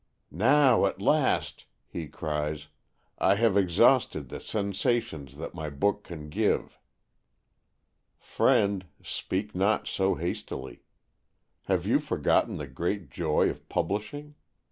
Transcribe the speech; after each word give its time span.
"Now, 0.31 0.87
at 0.87 0.99
last," 0.99 1.65
he 1.87 2.07
cries, 2.07 2.69
"I 3.19 3.35
have 3.35 3.55
exhausted 3.55 4.29
the 4.29 4.39
sensations 4.39 5.37
that 5.37 5.53
my 5.53 5.69
book 5.69 6.05
can 6.05 6.29
give!" 6.29 6.79
Friend, 8.17 8.83
speak 9.03 9.53
not 9.53 9.85
so 9.85 10.15
hastily. 10.15 10.81
Have 11.65 11.85
you 11.85 11.99
forgotten 11.99 12.57
the 12.57 12.65
great 12.65 13.11
joy 13.11 13.47
of 13.51 13.69
publishing? 13.69 14.33